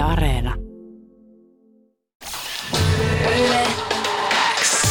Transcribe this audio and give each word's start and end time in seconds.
Yle 0.00 0.08
Areena. 0.08 0.54
Yle 3.38 3.66
X. 4.60 4.84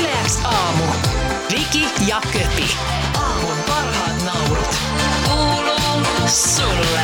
Yle 0.00 0.08
X 0.26 0.44
aamu. 0.44 0.84
Viki 1.50 1.84
ja 2.08 2.20
Köpi. 2.32 2.70
Aamun 3.18 3.56
parhaat 3.68 4.24
naurut. 4.24 4.76
Kuuluu 5.28 6.28
sulle. 6.28 7.00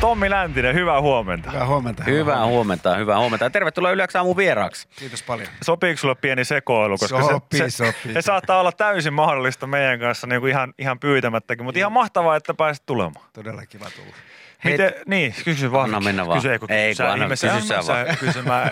Tommi 0.00 0.30
Läntinen, 0.30 0.74
hyvää 0.74 1.00
huomenta. 1.00 1.50
Hyvää 1.50 1.66
huomenta. 1.66 2.04
Hyvää 2.04 2.46
huomenta, 2.46 2.96
hyvää 2.96 3.18
huomenta. 3.18 3.44
Ja 3.44 3.50
tervetuloa 3.50 3.90
Yleensä 3.90 4.18
aamun 4.18 4.36
vieraaksi. 4.36 4.88
Kiitos 4.96 5.22
paljon. 5.22 5.48
Sopiiko 5.62 5.98
sulle 5.98 6.14
pieni 6.14 6.44
sekoilu? 6.44 6.98
Koska 6.98 7.22
Sopii, 7.22 7.58
se, 7.58 7.70
se, 7.70 7.86
sopii. 7.86 8.12
se, 8.14 8.22
saattaa 8.22 8.60
olla 8.60 8.72
täysin 8.72 9.12
mahdollista 9.12 9.66
meidän 9.66 10.00
kanssa 10.00 10.26
niin 10.26 10.40
kuin 10.40 10.50
ihan, 10.50 10.74
ihan 10.78 10.98
pyytämättäkin, 11.00 11.64
mutta 11.64 11.78
ihan 11.78 11.92
mahtavaa, 11.92 12.36
että 12.36 12.54
pääsit 12.54 12.86
tulemaan. 12.86 13.26
Todella 13.32 13.66
kiva 13.66 13.90
tulla. 13.96 14.16
Miten, 14.64 14.92
niin, 15.06 15.34
kysy 15.44 15.72
vaan. 15.72 15.84
Anna 15.84 16.00
mennä 16.00 16.26
vaan. 16.26 16.42
Kysy, 16.42 16.58
kun 16.58 16.70
Ei, 16.70 16.94
kun 16.94 17.06
anna- 17.06 17.28
kysy 17.28 17.46
sä 17.68 17.80
vaan. 17.86 18.16
Kysy, 18.20 18.42
mä, 18.42 18.70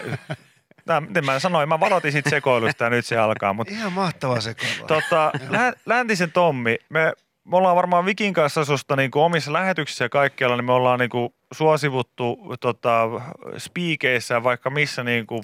Tää, 0.86 1.00
miten 1.00 1.24
mä 1.24 1.38
sanoin, 1.38 1.68
mä 1.68 1.80
varoitin 1.80 2.12
siitä 2.12 2.30
sekoilusta 2.30 2.84
ja 2.84 2.90
nyt 2.90 3.06
se 3.06 3.16
alkaa. 3.18 3.52
Mutta 3.52 3.72
Ihan 3.72 3.92
mahtavaa 3.92 4.40
sekoilua. 4.40 4.86
tota, 4.86 5.32
Lä- 5.48 5.72
Läntisen 5.86 6.32
Tommi, 6.32 6.76
me, 6.88 7.12
me 7.50 7.56
ollaan 7.56 7.76
varmaan 7.76 8.04
Vikin 8.04 8.34
kanssa 8.34 8.64
susta 8.64 8.96
niin 8.96 9.10
kuin 9.10 9.22
omissa 9.22 9.52
lähetyksissä 9.52 10.04
ja 10.04 10.08
kaikkialla, 10.08 10.56
niin 10.56 10.64
me 10.64 10.72
ollaan 10.72 10.98
niin 10.98 11.10
kuin 11.10 11.34
suosivuttu 11.52 12.56
tota, 12.60 13.08
spiikeissä 13.58 14.42
vaikka 14.42 14.70
missä 14.70 15.04
niin 15.04 15.26
kuin, 15.26 15.42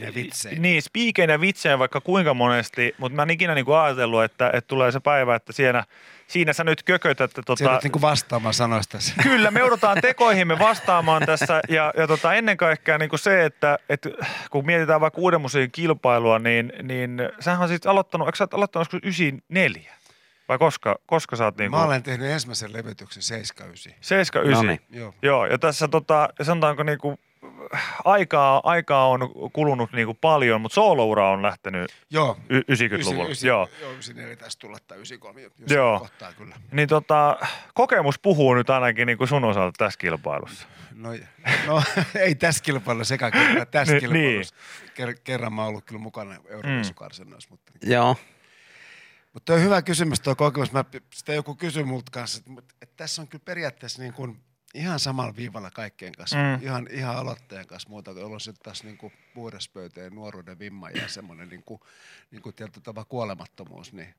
ja 0.00 0.14
vitsejä. 0.14 0.58
niin, 0.58 0.82
spiikeinä 0.82 1.32
ja 1.32 1.40
vitsejä 1.40 1.78
vaikka 1.78 2.00
kuinka 2.00 2.34
monesti, 2.34 2.94
mutta 2.98 3.16
mä 3.16 3.22
en 3.22 3.30
ikinä 3.30 3.54
niin 3.54 3.64
kuin 3.64 3.78
ajatellut, 3.78 4.24
että, 4.24 4.50
että 4.52 4.68
tulee 4.68 4.92
se 4.92 5.00
päivä, 5.00 5.34
että 5.34 5.52
siinä, 5.52 5.84
siinä 6.26 6.52
sä 6.52 6.64
nyt 6.64 6.82
kökötät. 6.82 7.30
Että, 7.30 7.40
Sä 7.40 7.46
tota, 7.46 7.72
nyt 7.72 7.82
niinku 7.82 8.00
vastaamaan 8.00 8.54
sanoista. 8.54 8.98
Kyllä, 9.22 9.50
me 9.50 9.60
joudutaan 9.60 9.98
tekoihimme 10.00 10.58
vastaamaan 10.58 11.22
tässä 11.26 11.60
ja, 11.68 11.92
ja 11.96 12.06
tota, 12.06 12.34
ennen 12.34 12.56
kaikkea 12.56 12.98
niin 12.98 13.10
kuin 13.10 13.20
se, 13.20 13.44
että, 13.44 13.78
että 13.88 14.10
kun 14.50 14.66
mietitään 14.66 15.00
vaikka 15.00 15.20
uuden 15.20 15.40
musiikin 15.40 15.72
kilpailua, 15.72 16.38
niin, 16.38 16.72
niin 16.82 17.18
sähän 17.40 17.62
on 17.62 17.68
siis 17.68 17.86
aloittanut, 17.86 18.28
eikö 18.28 18.36
sä 18.36 18.44
oot 18.44 18.54
aloittanut 18.54 18.86
joskus 18.92 19.00
94? 19.02 19.96
Vai 20.48 20.58
koska, 20.58 20.96
koska 21.06 21.36
sä 21.36 21.44
oot 21.44 21.56
niin 21.58 21.70
Mä 21.70 21.76
kuin, 21.76 21.86
olen 21.86 22.02
tehnyt 22.02 22.30
ensimmäisen 22.30 22.72
levytyksen 22.72 23.22
79. 23.22 23.92
79? 24.00 24.66
Noniin. 24.66 24.80
Joo. 24.90 25.14
Joo, 25.22 25.46
ja 25.46 25.58
tässä 25.58 25.88
tota, 25.88 26.28
sanotaanko 26.42 26.82
niin 26.82 26.98
kuin, 26.98 27.18
aikaa, 28.04 28.60
aikaa 28.64 29.08
on 29.08 29.20
kulunut 29.52 29.92
niin 29.92 30.06
kuin 30.06 30.18
paljon, 30.20 30.60
mutta 30.60 30.74
sooloura 30.74 31.30
on 31.30 31.42
lähtenyt 31.42 31.92
Joo. 32.10 32.36
y- 32.48 32.60
90-luvulla. 32.60 33.28
Ysi- 33.30 33.46
Joo. 33.46 33.68
Joo, 33.80 33.90
94 33.90 34.36
taisi 34.36 34.58
tulla 34.58 34.78
tai 34.86 34.96
93. 34.98 35.42
Jos 35.42 35.70
Joo. 35.70 35.98
kohtaa 35.98 36.32
kyllä. 36.32 36.56
Niin 36.72 36.88
tota, 36.88 37.38
kokemus 37.74 38.18
puhuu 38.18 38.54
nyt 38.54 38.70
ainakin 38.70 39.06
niin 39.06 39.18
kuin 39.18 39.28
sun 39.28 39.44
osalta 39.44 39.72
tässä 39.78 39.98
kilpailussa. 39.98 40.68
No, 40.94 41.10
no 41.66 41.82
ei 42.20 42.34
tässä 42.34 42.62
kilpailussa 42.64 43.08
sekä 43.14 43.30
kerran. 43.30 43.66
Tässä 43.70 43.92
Niin, 43.94 44.00
kilpailussa. 44.00 44.54
Ker- 44.86 45.20
kerran 45.24 45.52
mä 45.52 45.62
oon 45.62 45.68
ollut 45.68 45.84
kyllä 45.84 46.00
mukana 46.00 46.34
Euroviisukarsinnoissa. 46.48 47.48
Mutta, 47.50 47.72
Joo. 47.82 48.16
Mutta 49.36 49.54
on 49.54 49.62
hyvä 49.62 49.82
kysymys 49.82 50.20
tuo 50.20 50.34
kokemus. 50.34 50.72
Mä, 50.72 50.84
sitä 51.14 51.34
joku 51.34 51.54
kysyi 51.54 51.84
multa 51.84 52.10
kanssa, 52.10 52.38
että, 52.38 52.50
mutta- 52.50 52.74
että 52.82 52.94
tässä 52.96 53.22
on 53.22 53.28
kyllä 53.28 53.42
periaatteessa 53.44 54.02
niin 54.02 54.12
kuin 54.12 54.40
ihan 54.74 55.00
samalla 55.00 55.36
viivalla 55.36 55.70
kaikkien 55.70 56.12
kanssa. 56.12 56.36
Mm. 56.36 56.64
Ihan, 56.64 56.88
ihan 56.90 57.16
aloittajan 57.16 57.66
kanssa 57.66 57.88
muuta, 57.88 58.10
jolloin 58.10 58.40
sitten 58.40 58.64
taas 58.64 58.84
niin 58.84 58.98
kuin 58.98 59.12
ja 59.96 60.10
nuoruuden 60.10 60.58
vimma 60.58 60.90
ja 60.90 61.08
semmoinen 61.08 61.48
niin 61.48 61.62
kuin, 61.62 61.80
niin 62.30 62.42
kuin 62.42 62.54
tietyllä 62.54 62.82
tavalla 62.84 63.04
kuolemattomuus, 63.04 63.92
niin 63.92 64.14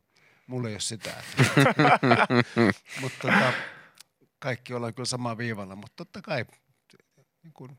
mulla 0.47 0.67
ei 0.67 0.73
ole 0.73 0.79
sitä. 0.79 1.23
mutta 3.01 3.17
tota, 3.21 3.53
kaikki 4.39 4.73
ollaan 4.73 4.93
kyllä 4.93 5.05
samaa 5.05 5.37
viivalla, 5.37 5.75
mutta 5.75 5.95
totta 5.95 6.21
kai 6.21 6.45
niin 7.43 7.53
kuin, 7.53 7.77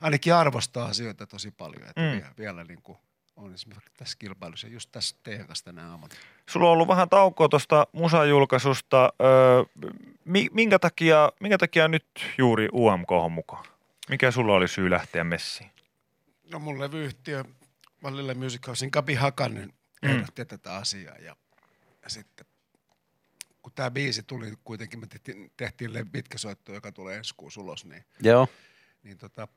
ainakin 0.00 0.34
arvostaa 0.34 0.86
asioita 0.86 1.26
tosi 1.26 1.50
paljon, 1.50 1.88
että 1.88 2.00
mm. 2.00 2.12
vielä, 2.12 2.34
vielä 2.38 2.64
niin 2.64 2.82
kuin, 2.82 2.98
on 3.36 3.54
esimerkiksi 3.54 3.90
tässä 3.96 4.16
kilpailussa, 4.18 4.66
just 4.68 4.88
tässä 4.92 5.16
kanssa 5.46 5.64
tänä 5.64 5.90
aamuna. 5.90 6.14
Sulla 6.50 6.66
on 6.66 6.72
ollut 6.72 6.88
vähän 6.88 7.08
taukoa 7.08 7.48
tuosta 7.48 7.86
musajulkaisusta. 7.92 9.12
Öö, 9.22 9.90
mi- 10.24 10.48
minkä, 10.52 10.78
takia, 10.78 11.32
minkä 11.40 11.58
takia 11.58 11.88
nyt 11.88 12.06
juuri 12.38 12.68
UMK 12.72 13.12
on 13.12 13.32
mukaan? 13.32 13.64
Mikä 14.08 14.30
sulla 14.30 14.54
oli 14.54 14.68
syy 14.68 14.90
lähteä 14.90 15.24
messiin? 15.24 15.70
No 16.52 16.58
mun 16.58 16.80
levyyhtiö 16.80 17.44
Vallille 18.02 18.34
Music 18.34 18.66
Housein 18.66 18.90
Kapi 18.90 19.14
Hakanen 19.14 19.72
Mm. 20.02 20.10
ehdotti 20.10 20.44
tätä 20.44 20.74
asiaa 20.74 21.16
ja, 21.16 21.36
ja 22.02 22.10
sitten 22.10 22.46
kun 23.62 23.72
tämä 23.74 23.90
biisi 23.90 24.22
tuli 24.22 24.52
kuitenkin, 24.64 25.00
me 25.00 25.06
tehtiin, 25.06 25.52
tehtiin 25.56 25.92
le- 25.92 26.04
pitkä 26.12 26.38
soitto, 26.38 26.72
joka 26.72 26.92
tulee 26.92 27.16
ensi 27.16 27.34
kuussa 27.36 27.60
ulos, 27.60 27.84
niin, 27.84 28.04
Joo. 28.22 28.48
niin 29.02 29.18
tota, 29.18 29.48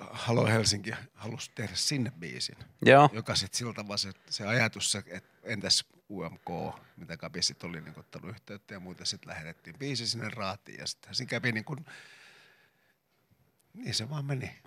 Halo 0.00 0.46
Helsinki 0.46 0.90
halusi 1.14 1.50
tehdä 1.54 1.74
sinne 1.74 2.12
biisin, 2.18 2.56
Joo. 2.86 3.10
joka 3.12 3.34
sitten 3.34 3.58
siltä 3.58 3.74
tavalla 3.74 3.96
se, 3.96 4.10
se 4.30 4.46
ajatus, 4.46 4.92
se, 4.92 5.02
että 5.06 5.28
entäs 5.42 5.84
UMK, 6.10 6.50
mitä 6.96 7.16
Kapi 7.16 7.42
sitten 7.42 7.70
oli 7.70 7.80
niin 7.80 7.98
ottanut 7.98 8.30
yhteyttä 8.30 8.74
ja 8.74 8.80
muuta, 8.80 9.04
sitten 9.04 9.28
lähetettiin 9.28 9.78
biisi 9.78 10.06
sinne 10.06 10.28
raatiin 10.28 10.78
ja 10.78 10.86
sitten 10.86 11.14
siinä 11.14 11.30
kävi 11.30 11.52
niin 11.52 11.64
kuin, 11.64 11.86
niin 13.74 13.94
se 13.94 14.10
vaan 14.10 14.24
meni. 14.24 14.58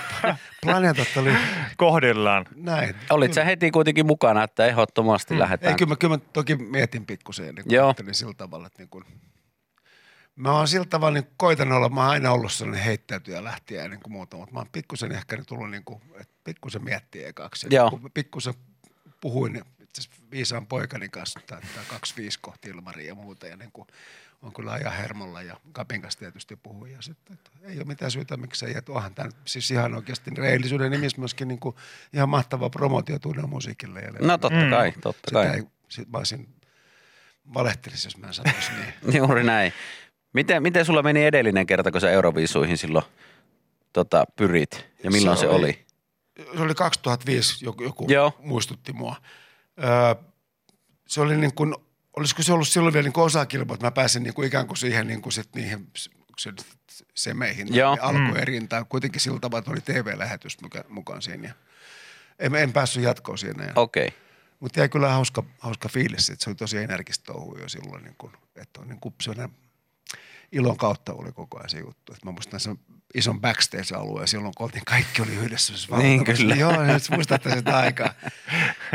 Planeetat 0.62 1.08
oli 1.16 1.30
Kohdillaan. 1.76 2.46
näin. 2.56 2.96
Olit 3.10 3.32
sä 3.34 3.44
heti 3.44 3.70
kuitenkin 3.70 4.06
mukana, 4.06 4.44
että 4.44 4.66
ehdottomasti 4.66 5.38
lähdetään. 5.38 5.72
Ei, 5.72 5.78
kyllä 5.78 5.88
mä, 5.88 5.96
kyllä 5.96 6.16
mä 6.16 6.24
toki 6.32 6.56
mietin 6.56 7.06
pikkusen 7.06 7.54
niin 7.54 7.64
Joo. 7.68 7.86
ajattelin 7.86 8.14
sillä 8.14 8.34
tavalla, 8.34 8.66
että 8.66 8.82
niin 8.82 8.88
kuin, 8.88 9.04
mä 10.36 10.52
oon 10.52 10.68
sillä 10.68 10.86
tavalla 10.86 11.14
niin 11.14 11.30
koitan 11.36 11.72
olla, 11.72 11.88
mä 11.88 12.00
oon 12.00 12.10
aina 12.10 12.32
ollut 12.32 12.52
sellainen 12.52 12.84
heittäytyjä 12.84 13.44
lähtiä 13.44 13.82
ja 13.82 13.88
niin 13.88 14.00
kuin 14.00 14.12
muuta, 14.12 14.36
mutta 14.36 14.52
mä 14.52 14.58
oon 14.60 14.68
pikkusen 14.72 15.12
ehkä 15.12 15.36
nyt 15.36 15.46
tullut 15.46 15.70
niin 15.70 15.84
kuin, 15.84 16.02
että 16.20 16.34
pikkusen 16.44 16.84
miettiä 16.84 17.28
ekaksi. 17.28 17.66
Joo. 17.70 17.90
kuin 17.90 18.12
pikkusen 18.14 18.54
puhuin 19.20 19.62
itse 19.80 20.02
viisaan 20.30 20.66
poikani 20.66 21.08
kanssa, 21.08 21.40
tämä 21.46 21.60
25 21.88 22.38
kohti 22.42 22.68
Ilmari 22.68 23.06
ja 23.06 23.14
muuta 23.14 23.46
ja 23.46 23.56
niin 23.56 23.72
kuin, 23.72 23.88
on 24.42 24.52
kyllä 24.52 24.72
ajan 24.72 24.92
hermolla 24.92 25.42
ja 25.42 25.56
Kapin 25.72 26.02
kanssa 26.02 26.18
tietysti 26.20 26.56
puhuin 26.56 26.92
ja 26.92 27.02
sitten, 27.02 27.34
että 27.34 27.50
ei 27.62 27.76
ole 27.76 27.84
mitään 27.84 28.10
syytä 28.10 28.36
miksei, 28.36 28.76
että 28.78 28.92
onhan 28.92 29.14
tämä 29.14 29.26
nyt 29.26 29.36
siis 29.44 29.70
ihan 29.70 29.94
oikeasti 29.94 30.30
rehellisyyden 30.36 30.90
nimissä 30.90 31.18
myöskin 31.18 31.48
niin 31.48 31.58
kuin 31.60 31.76
ihan 32.12 32.28
mahtava 32.28 32.70
musiikille. 33.46 34.00
Ja 34.00 34.12
No 34.20 34.38
totta 34.38 34.64
Mm. 34.64 34.70
kai, 34.70 34.92
totta 35.00 35.28
sitä 35.30 35.48
kai. 35.48 35.56
ei, 35.56 35.62
sit 35.88 36.08
mä 36.10 36.18
olisin 36.18 36.48
valehtelisin, 37.54 38.06
jos 38.06 38.16
mä 38.16 38.26
en 38.26 38.34
sanoisi 38.34 38.70
niin. 38.72 38.94
Juuri 39.18 39.44
näin. 39.44 39.72
Miten, 40.32 40.62
miten 40.62 40.84
sulla 40.84 41.02
meni 41.02 41.24
edellinen 41.24 41.66
kerta, 41.66 41.90
kun 41.92 42.00
sä 42.00 42.10
Euroviisuihin 42.10 42.78
silloin 42.78 43.04
tota, 43.92 44.24
pyrit? 44.36 44.86
Ja 45.04 45.10
milloin 45.10 45.36
se, 45.36 45.40
Se 45.40 45.48
oli? 45.48 45.56
oli- 45.64 45.86
Se 46.56 46.62
oli 46.62 46.74
2005, 46.74 47.64
joku, 47.64 47.82
joku 47.82 48.06
Joo. 48.10 48.32
muistutti 48.38 48.92
mua. 48.92 49.16
Öö, 49.84 50.14
se 51.08 51.20
oli 51.20 51.36
niin 51.36 51.54
kuin, 51.54 51.74
olisiko 52.16 52.42
se 52.42 52.52
ollut 52.52 52.68
silloin 52.68 52.92
vielä 52.92 53.04
niin 53.04 53.12
kuin 53.12 53.24
osakilpa, 53.24 53.74
että 53.74 53.86
mä 53.86 53.90
pääsin 53.90 54.22
niin 54.22 54.34
kuin 54.34 54.48
ikään 54.48 54.66
kuin 54.66 54.76
siihen 54.76 55.06
niin 55.06 55.22
kuin 55.22 55.32
sit 55.32 55.48
niihin 55.54 55.90
se, 56.38 56.52
semeihin 57.14 57.74
Joo. 57.74 57.96
alkueriin. 58.00 58.68
Tai 58.68 58.84
kuitenkin 58.88 59.20
sillä 59.20 59.38
tavalla, 59.40 59.58
että 59.58 59.70
oli 59.70 59.80
TV-lähetys 59.80 60.56
muka- 60.62 60.84
mukaan 60.88 61.22
siinä. 61.22 61.48
Ja 61.48 61.54
en, 62.38 62.54
en 62.54 62.72
päässyt 62.72 63.02
jatkoon 63.02 63.38
siinä. 63.38 63.64
Ja, 63.64 63.72
Okei. 63.76 64.06
Okay. 64.06 64.18
Mutta 64.60 64.80
jäi 64.80 64.88
kyllä 64.88 65.08
hauska, 65.08 65.42
hauska 65.58 65.88
fiilis, 65.88 66.30
että 66.30 66.44
se 66.44 66.50
oli 66.50 66.54
tosi 66.54 66.78
energistä 66.78 67.24
touhua 67.32 67.58
jo 67.58 67.68
silloin, 67.68 68.04
niin 68.04 68.14
kuin, 68.18 68.32
että 68.56 68.80
on 68.80 68.88
niin 68.88 69.00
kuin 69.00 69.14
sellainen 69.22 69.56
ilon 70.52 70.76
kautta 70.76 71.12
oli 71.12 71.32
koko 71.32 71.58
ajan 71.58 71.70
se 71.70 71.78
juttu. 71.78 72.12
Että 72.12 72.26
mä 72.26 72.32
muistan 72.32 72.60
sen 72.60 72.78
ison 73.14 73.40
backstage-alueen 73.40 74.28
silloin, 74.28 74.52
kun 74.56 74.64
oltiin, 74.64 74.84
kaikki 74.84 75.22
oli 75.22 75.34
yhdessä. 75.34 75.76
Se 75.76 75.96
Niin, 75.96 76.24
kyllä. 76.24 76.54
Joo, 76.54 76.82
nyt 76.82 77.02
muistatte 77.10 77.54
sitä 77.54 77.76
aikaa. 77.76 78.14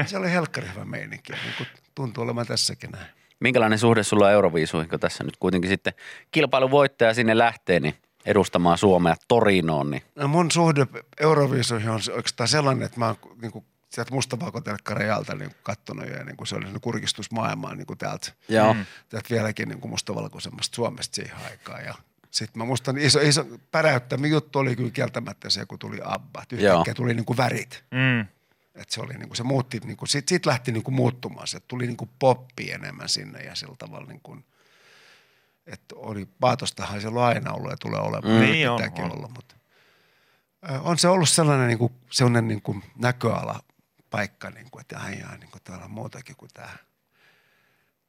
Se 0.05 0.17
oli 0.17 0.31
helkkari 0.31 0.67
hyvä 0.73 0.85
meininki, 0.85 1.33
niin 1.33 1.53
kuin 1.57 1.67
tuntuu 1.95 2.23
olevan 2.23 2.47
tässäkin 2.47 2.91
näin. 2.91 3.07
Minkälainen 3.39 3.79
suhde 3.79 4.03
sulla 4.03 4.25
on 4.25 4.31
Euroviisuihin, 4.31 4.89
kun 4.89 4.99
tässä 4.99 5.23
nyt 5.23 5.37
kuitenkin 5.37 5.69
sitten 5.69 5.93
kilpailuvoittaja 6.31 7.13
sinne 7.13 7.37
lähtee 7.37 7.79
niin 7.79 7.95
edustamaan 8.25 8.77
Suomea 8.77 9.15
Torinoon, 9.27 9.91
niin 9.91 10.03
No 10.15 10.27
mun 10.27 10.51
suhde 10.51 10.87
Euroviisuihin 11.19 11.89
on 11.89 12.01
oikeastaan 12.15 12.47
sellainen, 12.47 12.85
että 12.85 12.99
mä 12.99 13.05
oon 13.05 13.17
niin 13.41 13.51
kuin 13.51 13.65
sieltä 13.89 14.13
mustavalkotelkkarajalta 14.13 15.35
niin 15.35 15.55
katsonut 15.63 16.09
ja 16.09 16.23
niin 16.23 16.37
kuin 16.37 16.47
se 16.47 16.55
oli 16.55 16.65
kurkistus 16.81 17.31
maailmaan 17.31 17.77
niin 17.77 17.87
kuin 17.87 17.97
täältä, 17.97 18.31
joo. 18.49 18.73
Mm. 18.73 18.85
täältä 19.09 19.29
vieläkin 19.29 19.69
niin 19.69 19.81
kuin 19.81 19.91
mustavalkoisemmasta 19.91 20.75
Suomesta 20.75 21.15
siihen 21.15 21.37
aikaan. 21.45 21.85
Ja 21.85 21.95
sitten 22.31 22.59
mä 22.59 22.65
muistan, 22.65 22.97
iso, 22.97 23.19
iso 23.19 23.45
päräyttämä 23.71 24.27
juttu 24.27 24.59
oli 24.59 24.75
kyllä 24.75 24.91
kieltämättä 24.91 25.49
se, 25.49 25.65
kun 25.65 25.79
tuli 25.79 25.99
ABBA. 26.03 26.43
Yhtäkkiä 26.51 26.93
tuli 26.93 27.13
niin 27.13 27.25
kuin 27.25 27.37
värit. 27.37 27.83
Mm. 27.91 28.21
Että 28.75 28.93
se 28.93 29.01
oli 29.01 29.13
niin 29.13 29.29
kuin, 29.29 29.37
se 29.37 29.43
muutti, 29.43 29.79
niin 29.83 29.97
kuin, 29.97 30.09
sit, 30.09 30.27
sit 30.27 30.45
lähti 30.45 30.71
niin 30.71 30.83
kuin 30.83 30.95
muuttumaan. 30.95 31.47
Se 31.47 31.59
tuli 31.59 31.87
niin 31.87 31.97
kuin 31.97 32.09
poppi 32.19 32.71
enemmän 32.71 33.09
sinne 33.09 33.39
ja 33.39 33.55
sillä 33.55 33.75
tavalla 33.77 34.07
niin 34.07 34.21
kuin, 34.23 34.45
että 35.67 35.95
oli, 35.95 36.27
Paatostahan 36.39 37.01
se 37.01 37.07
on 37.07 37.17
aina 37.17 37.53
ollut 37.53 37.71
ja 37.71 37.77
tulee 37.77 37.99
olemaan. 37.99 38.33
Mm. 38.33 38.39
Niin 38.39 38.69
on, 38.69 38.81
on. 38.97 39.11
olla, 39.11 39.29
mutta 39.35 39.55
on 40.81 40.97
se 40.97 41.07
ollut 41.07 41.29
sellainen, 41.29 41.67
niin 41.67 41.77
kuin, 41.77 41.93
sellainen 42.09 42.47
niin 42.47 42.61
kuin 42.61 42.83
näköala 42.95 43.59
paikka, 44.09 44.49
niin 44.49 44.67
kuin, 44.71 44.81
että 44.81 44.99
ai 44.99 45.19
jaa, 45.19 45.37
niin 45.37 45.51
kuin 45.51 45.61
täällä 45.63 45.85
on 45.85 45.91
muutakin 45.91 46.35
kuin 46.35 46.49
tämä 46.53 46.69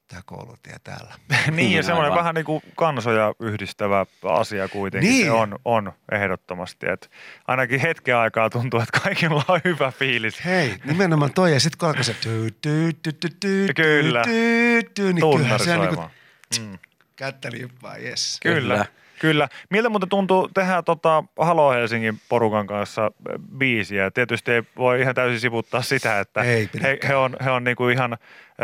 tämä 0.09 0.23
koulutie 0.27 0.77
täällä. 0.85 1.15
niin, 1.57 1.73
ja 1.73 1.83
semmoinen 1.83 2.15
vähän 2.15 2.35
niin 2.35 2.45
kuin 2.45 2.63
kansoja 2.77 3.35
yhdistävä 3.41 4.07
asia 4.25 4.69
kuitenkin 4.69 5.11
Niin. 5.11 5.25
se 5.27 5.31
on, 5.31 5.59
on 5.65 5.93
ehdottomasti. 6.13 6.87
Et 6.89 7.11
ainakin 7.49 7.81
hetken 7.81 8.17
aikaa 8.17 8.51
tuntuu, 8.51 8.81
että 8.81 9.01
kaikilla 9.01 9.45
on 9.49 9.61
hyvä 9.65 9.91
fiilis. 9.93 10.45
Hei, 10.45 10.75
nimenomaan 10.85 11.33
toi. 11.33 11.53
Ja 11.53 11.61
sitten 11.61 11.79
kun 11.79 11.89
alkoi 11.89 12.05
se 12.05 12.15
ty, 12.15 12.51
ty, 12.61 12.93
ty, 13.03 13.13
ty, 13.13 13.29
ty, 13.41 13.67
Kyllä. 13.77 14.23
ty, 14.25 14.83
ty, 14.95 15.13
niin 15.13 15.15
kyllähän 15.15 15.21
Tunnari 15.21 15.65
se 15.65 15.73
on 15.73 15.79
niin 15.81 15.89
soimaan. 15.89 16.11
kuin, 16.11 16.19
Mm. 16.61 16.79
Kättä 17.19 17.51
liippaa, 17.53 17.97
yes. 17.97 18.39
Kyllä. 18.43 18.75
Kyllä. 18.75 18.87
Kyllä. 19.19 19.49
Miltä 19.71 19.89
muuten 19.89 20.09
tuntuu 20.09 20.49
tehdä 20.55 20.83
tota 20.83 21.25
Halo 21.39 21.73
Helsingin 21.73 22.21
porukan 22.29 22.67
kanssa 22.67 23.05
äh, 23.05 23.11
biisiä? 23.59 24.11
Tietysti 24.11 24.53
ei 24.53 24.63
voi 24.77 25.01
ihan 25.01 25.15
täysin 25.15 25.41
sivuttaa 25.41 25.83
sitä, 25.83 26.21
että 26.21 26.41
Ei 26.43 26.71
he, 26.83 26.99
he, 27.09 27.17
on, 27.17 27.37
he 27.45 27.51
on 27.51 27.65
niinku 27.65 27.89
ihan 27.89 28.13
äh, 28.13 28.19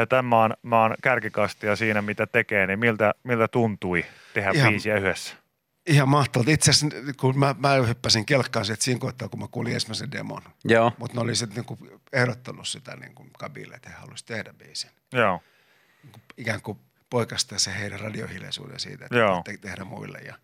tämän 0.08 0.24
maan, 0.24 0.56
maan 0.62 0.96
kärkikastia 1.02 1.76
siinä, 1.76 2.02
mitä 2.02 2.26
tekee, 2.26 2.66
niin 2.66 2.78
miltä, 2.78 3.14
miltä 3.22 3.48
tuntui 3.48 4.04
tehdä 4.34 4.50
Ihan- 4.54 4.70
biisiä 4.70 4.96
yhdessä? 4.96 5.34
Ihan 5.86 6.08
mahtavaa. 6.08 6.44
Itse 6.48 6.70
asiassa 6.70 6.96
kun 7.20 7.38
mä, 7.38 7.54
mä 7.58 7.72
hyppäsin 7.74 8.26
kelkkaan 8.26 8.64
sieltä 8.64 8.84
siinä 8.84 9.00
kohtaa, 9.00 9.28
kun 9.28 9.40
mä 9.40 9.46
kuulin 9.50 9.74
ensimmäisen 9.74 10.12
demon. 10.12 10.42
Joo. 10.64 10.92
Mutta 10.98 11.16
ne 11.16 11.20
oli 11.20 11.34
sitten 11.34 11.56
niinku 11.56 11.78
ehdottanut 12.12 12.68
sitä 12.68 12.96
niinku 12.96 13.26
Kabille, 13.38 13.74
että 13.74 13.88
he 13.88 13.94
haluaisivat 13.94 14.26
tehdä 14.26 14.54
biisin. 14.58 14.90
Joo. 15.12 15.40
Niinku 16.02 16.20
ikään 16.36 16.62
kuin 16.62 16.78
poikastaa 17.10 17.58
se 17.58 17.78
heidän 17.78 18.00
radiohiljaisuuden 18.00 18.80
siitä, 18.80 19.04
että 19.04 19.18
Joo. 19.18 19.42
te- 19.44 19.56
tehdä 19.56 19.84
muille. 19.84 20.18
Ja 20.18 20.38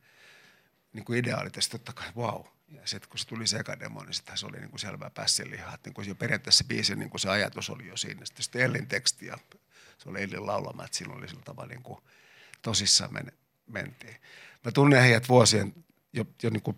niin 0.93 1.05
kuin 1.05 1.19
idea 1.19 1.39
oli 1.39 1.51
tästä 1.51 1.73
totta 1.73 1.93
kai, 1.93 2.09
wow. 2.17 2.43
Ja 2.69 2.81
sitten 2.85 3.11
kun 3.11 3.19
se 3.19 3.27
tuli 3.27 3.47
se 3.47 3.59
eka 3.59 3.81
demo, 3.81 4.03
niin 4.05 4.15
sittenhän 4.15 4.39
se 4.39 4.47
oli 4.47 4.59
niin 4.59 4.71
kuin 4.71 4.81
selvää 4.81 5.11
pässinlihaa. 5.11 5.75
Että 5.75 5.89
niin 5.89 5.95
kuin 5.95 6.09
jo 6.09 6.15
periaatteessa 6.15 6.65
biisin 6.65 6.99
niin 6.99 7.11
kuin 7.11 7.21
se 7.21 7.31
ajatus 7.31 7.71
oli 7.71 7.87
jo 7.87 7.97
siinä. 7.97 8.25
Sitten, 8.25 8.43
sitten 8.43 8.63
Ellin 8.63 8.87
teksti 8.87 9.27
ja 9.27 9.39
se 9.99 10.09
oli 10.09 10.23
Ellin 10.23 10.47
laulama, 10.47 10.85
että 10.85 10.97
silloin 10.97 11.19
oli 11.19 11.29
sillä 11.29 11.43
tavalla 11.45 11.69
niin 11.69 11.83
kuin 11.83 12.01
tosissaan 12.63 13.13
men, 13.13 13.33
mentiin. 13.67 14.17
Mä 14.65 14.73
tunnen 14.73 15.03
heidät 15.03 15.29
vuosien 15.29 15.75
jo, 16.13 16.25
jo 16.43 16.51
niin 16.51 16.63
kuin 16.63 16.77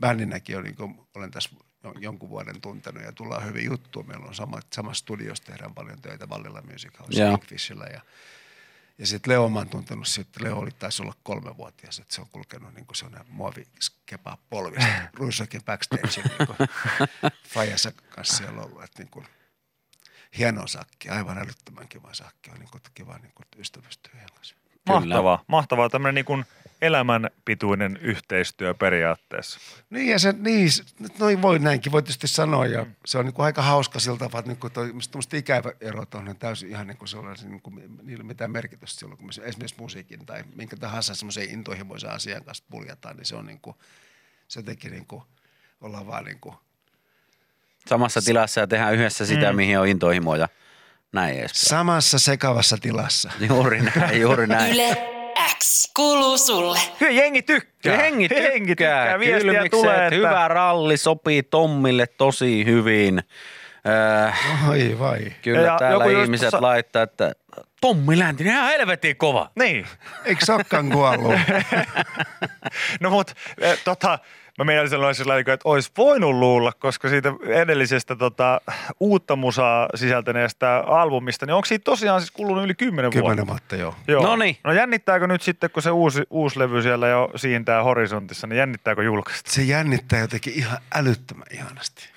bändinäkin 0.00 0.54
jo 0.54 0.60
niin 0.60 0.76
kuin 0.76 1.00
olen 1.14 1.30
tässä 1.30 1.50
jo- 1.84 1.94
jonkun 2.00 2.28
vuoden 2.28 2.60
tuntenut 2.60 3.02
ja 3.02 3.12
tullaan 3.12 3.44
hyvin 3.44 3.64
juttua. 3.64 4.02
Meillä 4.02 4.26
on 4.26 4.34
sama, 4.34 4.60
samassa 4.72 5.02
studiossa 5.02 5.44
tehdään 5.44 5.74
paljon 5.74 6.02
töitä 6.02 6.28
Vallilla 6.28 6.62
Music 6.62 6.98
House 6.98 7.20
ja 7.20 7.38
Fishillä 7.48 7.84
ja 7.84 8.00
ja 8.98 9.06
sitten 9.06 9.32
Leo 9.32 9.48
mä 9.48 9.58
oon 9.58 9.68
tuntenut 9.68 10.08
sitten, 10.08 10.44
Leo 10.44 10.58
oli 10.58 10.70
taisi 10.70 11.02
olla 11.02 11.14
kolmevuotias, 11.22 11.98
että 11.98 12.14
se 12.14 12.20
on 12.20 12.28
kulkenut 12.28 12.74
niin 12.74 12.86
kuin 12.86 12.96
sellainen 12.96 13.32
muoviskepa 13.32 14.38
polvista, 14.50 14.92
Ruissakin 15.18 15.64
backstage 15.64 16.08
niin 16.16 16.46
kuin 16.46 16.68
Fajassa 17.48 17.92
kanssa 18.08 18.36
siellä 18.36 18.62
ollut, 18.62 18.82
että 18.82 19.02
niin 19.02 19.10
kuin, 19.10 19.26
hieno 20.38 20.66
sakki, 20.66 21.08
aivan 21.08 21.38
älyttömän 21.38 21.88
kiva 21.88 22.14
sakki, 22.14 22.50
on 22.50 22.58
niin 22.58 22.70
kuin 22.70 22.82
kiva 22.94 23.18
niin 23.18 23.32
kuin 23.34 23.46
ystävystyä 23.58 24.12
heidän 24.14 24.34
kanssa. 24.34 24.54
Mahtavaa. 24.88 25.44
Mahtavaa 25.46 25.88
tämmöinen 25.88 26.14
niin 26.14 26.24
kuin 26.24 26.44
elämänpituinen 26.86 27.96
yhteistyö 28.00 28.74
periaatteessa. 28.74 29.60
Niin 29.90 30.08
ja 30.08 30.18
se, 30.18 30.34
niin, 30.38 30.70
noin 31.18 31.42
voi 31.42 31.58
näinkin, 31.58 31.92
voi 31.92 32.02
tietysti 32.02 32.26
sanoa 32.28 32.66
ja 32.66 32.86
se 33.06 33.18
on 33.18 33.24
niin 33.24 33.34
kuin 33.34 33.46
aika 33.46 33.62
hauska 33.62 33.98
siltä 34.00 34.18
tavalla, 34.18 34.38
että 34.38 34.50
niin 34.50 34.60
kuin 34.60 34.72
toi, 34.72 34.86
tuommoiset 34.88 35.34
ikäerot 35.34 36.14
on 36.14 36.36
täysin 36.38 36.68
ihan 36.70 36.86
niin 36.86 36.96
kuin 36.96 37.08
sellainen, 37.08 37.50
niin 37.50 37.60
kuin, 37.62 37.74
niillä 38.02 38.22
ei 38.22 38.26
mitään 38.26 38.50
merkitystä 38.50 38.98
silloin, 39.00 39.18
kun 39.18 39.26
me 39.26 39.46
esimerkiksi 39.48 39.76
musiikin 39.78 40.26
tai 40.26 40.44
minkä 40.54 40.76
tahansa 40.76 41.14
semmoisen 41.14 41.50
intohimoisen 41.50 42.10
asian 42.10 42.44
kanssa 42.44 42.64
puljataan, 42.70 43.16
niin 43.16 43.26
se 43.26 43.36
on 43.36 43.46
niin 43.46 43.60
kuin, 43.60 43.76
se 44.48 44.60
jotenkin 44.60 44.90
niin 44.90 45.06
kuin, 45.06 45.22
ollaan 45.80 46.06
vaan 46.06 46.24
niin 46.24 46.40
kuin, 46.40 46.54
Samassa 47.88 48.22
tilassa 48.22 48.60
ja 48.60 48.66
tehdään 48.66 48.94
yhdessä 48.94 49.26
sitä, 49.26 49.50
Mm. 49.52 49.56
mihin 49.56 49.78
on 49.78 49.86
intohimo 49.88 50.36
ja 50.36 50.48
näin 51.12 51.38
edespäin. 51.38 51.68
samassa 51.68 52.18
sekavassa 52.18 52.76
tilassa. 52.78 53.32
Juuri 53.48 53.80
näin, 53.82 54.20
juuri 54.20 54.46
näin. 54.46 54.72
Yle 54.74 55.13
kuuluu 55.96 56.38
sulle. 56.38 56.78
Kyllä 56.98 57.12
jengi 57.12 57.42
tykkää. 57.42 57.96
Hengi 57.96 58.28
tykkää, 58.28 58.46
Jengi 58.48 58.66
tykkää. 58.66 59.18
Viestiä 59.18 59.40
Kylmikset, 59.52 59.70
tulee, 59.70 60.04
että 60.06 60.14
hyvä 60.16 60.48
ralli 60.48 60.96
sopii 60.96 61.42
Tommille 61.42 62.06
tosi 62.06 62.64
hyvin. 62.64 63.22
Äh, 64.26 64.68
Oi 64.70 64.96
vai. 64.98 65.20
kyllä 65.42 65.60
Ja 65.60 65.76
täällä 65.78 66.04
ihmiset 66.22 66.50
tuossa- 66.50 66.62
laittaa, 66.62 67.02
että 67.02 67.32
Tommi 67.80 68.18
Läntinen, 68.18 68.52
ihan 68.52 68.68
helvetin 68.68 69.16
kova. 69.16 69.50
Niin. 69.58 69.86
Eikö 70.24 70.52
olekaan 70.54 70.90
kuollut? 70.90 71.34
No 73.00 73.10
mut 73.10 73.30
eh, 73.60 73.78
tota, 73.84 74.18
mä 74.58 74.64
meinasin 74.64 74.90
sanoa 74.90 75.14
sillä 75.14 75.30
lailla, 75.32 75.52
että 75.52 75.68
olisi 75.68 75.90
voinut 75.98 76.34
luulla, 76.34 76.72
koska 76.72 77.08
siitä 77.08 77.32
edellisestä 77.46 78.16
tota, 78.16 78.60
uutta 79.00 79.36
musaa 79.36 79.88
sisältäneestä 79.94 80.84
albumista, 80.86 81.46
niin 81.46 81.54
onko 81.54 81.64
siitä 81.66 81.84
tosiaan 81.84 82.20
siis 82.20 82.30
kulunut 82.30 82.64
yli 82.64 82.74
kymmenen 82.74 83.12
vuotta? 83.12 83.20
Kymmenen 83.20 83.46
vuotta 83.46 83.76
joo. 83.76 83.94
Joo. 84.08 84.22
Noniin. 84.22 84.56
No 84.64 84.72
jännittääkö 84.72 85.26
nyt 85.26 85.42
sitten, 85.42 85.70
kun 85.70 85.82
se 85.82 85.90
uusi, 85.90 86.22
uusi 86.30 86.58
levy 86.58 86.82
siellä 86.82 87.08
jo 87.08 87.30
siintää 87.36 87.82
horisontissa, 87.82 88.46
niin 88.46 88.58
jännittääkö 88.58 89.02
julkaista? 89.02 89.50
Se 89.50 89.62
jännittää 89.62 90.20
jotenkin 90.20 90.52
ihan 90.52 90.78
älyttömän 90.94 91.46
ihanasti. 91.50 92.08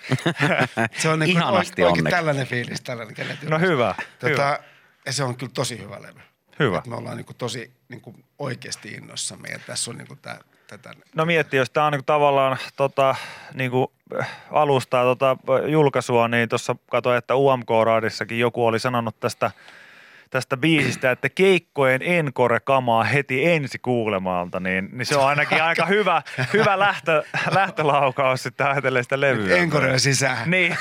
se 1.02 1.10
on 1.10 1.20
niin 1.20 1.34
kuin 1.34 1.42
Ihanasti 1.42 1.72
oikein, 1.72 1.86
oikein 1.86 2.00
onneksi. 2.00 2.16
tällainen 2.16 2.48
fiilis, 2.48 2.82
tällainen 2.82 3.16
kenet 3.16 3.44
No 3.44 3.60
hyvä, 3.60 3.70
hyvä. 3.70 3.96
Tota, 4.20 4.60
ja 5.06 5.14
se 5.14 5.24
on 5.24 5.38
kyllä 5.38 5.52
tosi 5.56 5.80
hyvä 5.80 6.02
levy. 6.02 6.20
Hyvä. 6.60 6.78
Et 6.78 6.88
me 6.88 6.96
ollaan 6.96 7.18
niinku 7.18 7.34
tosi 7.34 7.72
niinku 7.90 8.16
oikeasti 8.40 8.90
innossamme 8.90 9.48
ja 9.50 9.60
tässä 9.60 9.92
on 9.92 9.98
niinku 9.98 10.16
tää, 10.16 10.40
tätä. 10.68 10.94
No 11.16 11.26
mietti, 11.26 11.58
jos 11.58 11.70
tämä 11.70 11.86
on 11.86 11.92
niinku 11.92 12.06
tavallaan 12.06 12.58
tota, 12.76 13.16
niinku, 13.54 13.92
äh, 14.20 14.38
alustaa 14.52 15.04
tota, 15.04 15.38
julkaisua, 15.68 16.28
niin 16.28 16.50
tuossa 16.50 16.76
katsoin, 16.92 17.18
että 17.18 17.34
UMK-raadissakin 17.36 18.40
joku 18.40 18.66
oli 18.66 18.80
sanonut 18.80 19.20
tästä, 19.20 19.52
tästä 20.30 20.58
biisistä, 20.58 21.12
että 21.12 21.30
keikkojen 21.30 22.02
encore-kamaa 22.02 23.04
heti 23.04 23.46
ensi 23.46 23.80
kuulemalta, 23.80 24.60
niin, 24.60 24.90
niin 24.92 25.06
se 25.06 25.18
on 25.18 25.28
ainakin 25.28 25.64
aika 25.64 25.86
hyvä, 25.86 26.22
hyvä 26.54 26.80
lähtö, 26.80 27.24
lähtölaukaus 27.56 28.44
sitten 28.44 28.68
ajatellen 28.68 29.04
sitä 29.04 29.20
levyä. 29.20 29.58
Enkoreen 29.58 30.00
sisään. 30.00 30.52
Niin, 30.52 30.78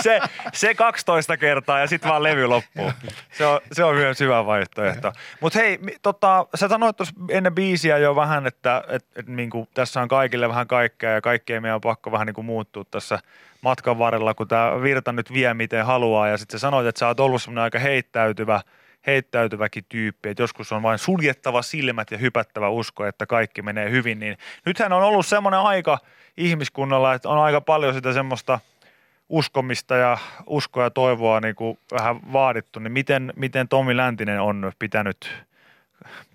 se, 0.00 0.20
se 0.52 0.74
12 0.74 1.36
kertaa 1.36 1.80
ja 1.80 1.86
sitten 1.86 2.10
vaan 2.10 2.22
levy 2.22 2.46
loppuu. 2.46 2.92
Se 3.32 3.46
on, 3.46 3.60
se 3.72 3.84
on 3.84 3.94
myös 3.94 4.20
hyvä 4.20 4.46
vaihtoehto. 4.46 5.12
Mutta 5.40 5.58
hei, 5.58 5.78
tota, 6.02 6.46
sä 6.54 6.68
sanoit 6.68 6.96
tuossa 6.96 7.14
ennen 7.30 7.54
biisiä 7.54 7.98
jo 7.98 8.16
vähän, 8.16 8.46
että 8.46 8.84
et, 8.88 9.04
et, 9.16 9.26
niinku, 9.26 9.68
tässä 9.74 10.00
on 10.00 10.08
kaikille 10.08 10.48
vähän 10.48 10.66
kaikkea 10.66 11.10
ja 11.10 11.20
kaikkea 11.20 11.60
meidän 11.60 11.74
on 11.74 11.80
pakko 11.80 12.12
vähän 12.12 12.26
niinku 12.26 12.42
muuttua 12.42 12.84
tässä 12.90 13.18
matkan 13.62 13.98
varrella, 13.98 14.34
kun 14.34 14.48
tämä 14.48 14.82
virta 14.82 15.12
nyt 15.12 15.32
vie 15.32 15.54
miten 15.54 15.86
haluaa. 15.86 16.28
Ja 16.28 16.38
sitten 16.38 16.58
sä 16.58 16.62
sanoit, 16.62 16.86
että 16.86 16.98
sä 16.98 17.06
oot 17.06 17.20
ollut 17.20 17.42
semmoinen 17.42 17.62
aika 17.62 17.78
heittäytyvä, 18.22 18.60
heittäytyväkin 19.06 19.84
tyyppi, 19.88 20.28
että 20.28 20.42
joskus 20.42 20.72
on 20.72 20.82
vain 20.82 20.98
suljettava 20.98 21.62
silmät 21.62 22.10
ja 22.10 22.18
hypättävä 22.18 22.68
usko, 22.68 23.06
että 23.06 23.26
kaikki 23.26 23.62
menee 23.62 23.90
hyvin, 23.90 24.18
niin 24.18 24.38
nythän 24.66 24.92
on 24.92 25.02
ollut 25.02 25.26
semmoinen 25.26 25.60
aika 25.60 25.98
ihmiskunnalla, 26.36 27.14
että 27.14 27.28
on 27.28 27.38
aika 27.38 27.60
paljon 27.60 27.94
sitä 27.94 28.12
semmoista 28.12 28.60
uskomista 29.28 29.96
ja 29.96 30.18
uskoa 30.46 30.84
ja 30.84 30.90
toivoa 30.90 31.40
niin 31.40 31.54
kuin 31.54 31.78
vähän 31.92 32.32
vaadittu, 32.32 32.80
niin 32.80 32.92
miten, 32.92 33.32
miten 33.36 33.68
Tomi 33.68 33.96
Läntinen 33.96 34.40
on 34.40 34.72
pitänyt 34.78 35.32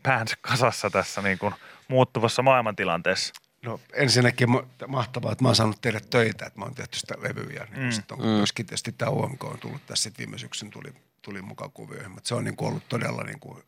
päänsä 0.04 0.36
kasassa 0.42 0.90
tässä 0.90 1.22
niin 1.22 1.38
kuin 1.38 1.54
muuttuvassa 1.88 2.42
maailmantilanteessa? 2.42 3.34
No 3.66 3.80
ensinnäkin 3.94 4.50
ma- 4.50 4.64
mahtavaa, 4.88 5.32
että 5.32 5.44
mä 5.44 5.48
oon 5.48 5.56
saanut 5.56 5.82
tehdä 5.82 6.00
töitä, 6.10 6.46
että 6.46 6.60
mä 6.60 6.66
oon 6.66 6.76
tehty 6.76 7.00
sitä 7.00 7.16
levyä. 7.22 7.68
Niin 7.72 7.84
Mm. 7.84 7.92
Sitten 7.92 8.18
on 8.20 8.26
mm. 8.26 8.30
myöskin 8.30 8.66
tietysti 8.66 8.92
tämä 8.92 9.12
UMK 9.12 9.44
on 9.44 9.60
tullut 9.60 9.82
tässä 9.86 10.04
sit 10.04 10.18
viime 10.18 10.38
syksyn 10.38 10.70
tuli, 10.70 10.94
tuli 11.28 11.42
mukaan 11.42 11.72
kuvioihin, 11.72 12.12
mutta 12.12 12.28
se 12.28 12.36
on 12.36 12.44
niin 12.44 12.56
kuin 12.56 12.70
ollut 12.70 12.90
todella 12.90 13.24
niin 13.24 13.40
kuin, 13.40 13.64